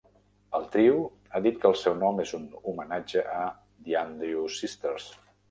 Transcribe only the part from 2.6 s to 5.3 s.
homenatge a The Andrews Sisters.